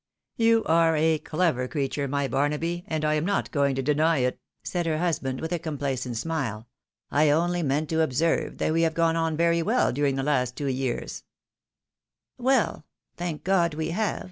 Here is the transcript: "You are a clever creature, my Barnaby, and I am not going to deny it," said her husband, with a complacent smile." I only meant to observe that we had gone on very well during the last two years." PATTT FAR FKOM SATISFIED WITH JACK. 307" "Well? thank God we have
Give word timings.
"You 0.45 0.63
are 0.65 0.95
a 0.95 1.19
clever 1.19 1.67
creature, 1.67 2.07
my 2.07 2.27
Barnaby, 2.27 2.83
and 2.87 3.05
I 3.05 3.13
am 3.13 3.23
not 3.23 3.51
going 3.51 3.75
to 3.75 3.83
deny 3.83 4.17
it," 4.17 4.39
said 4.63 4.87
her 4.87 4.97
husband, 4.97 5.39
with 5.39 5.51
a 5.51 5.59
complacent 5.59 6.17
smile." 6.17 6.67
I 7.11 7.29
only 7.29 7.61
meant 7.61 7.87
to 7.89 8.01
observe 8.01 8.57
that 8.57 8.73
we 8.73 8.81
had 8.81 8.95
gone 8.95 9.15
on 9.15 9.37
very 9.37 9.61
well 9.61 9.91
during 9.91 10.15
the 10.15 10.23
last 10.23 10.55
two 10.57 10.65
years." 10.69 11.21
PATTT 12.39 12.43
FAR 12.43 12.43
FKOM 12.43 12.45
SATISFIED 12.45 12.45
WITH 12.45 12.45
JACK. 12.45 12.45
307" 12.45 12.45
"Well? 12.67 12.85
thank 13.15 13.43
God 13.43 13.73
we 13.75 13.89
have 13.91 14.19